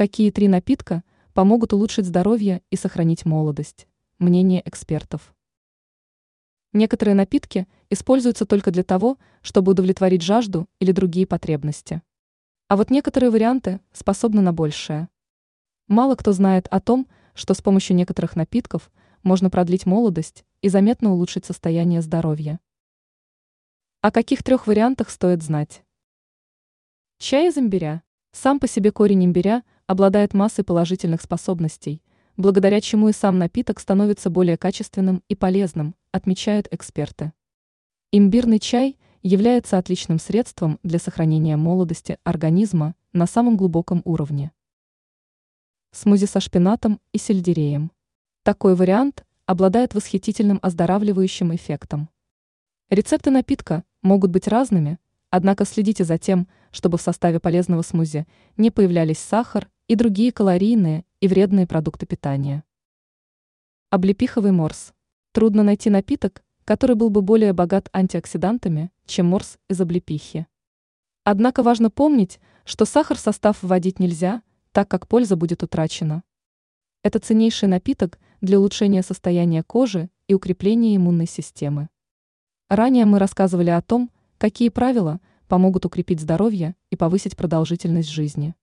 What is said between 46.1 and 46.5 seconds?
со